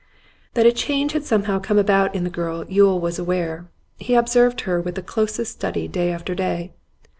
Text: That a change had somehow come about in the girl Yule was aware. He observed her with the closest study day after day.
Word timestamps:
That 0.55 0.65
a 0.65 0.71
change 0.71 1.11
had 1.11 1.25
somehow 1.25 1.59
come 1.59 1.77
about 1.77 2.15
in 2.15 2.23
the 2.23 2.31
girl 2.31 2.65
Yule 2.67 2.99
was 2.99 3.19
aware. 3.19 3.67
He 3.97 4.15
observed 4.15 4.61
her 4.61 4.81
with 4.81 4.95
the 4.95 5.03
closest 5.03 5.51
study 5.51 5.87
day 5.87 6.11
after 6.11 6.33
day. 6.33 6.73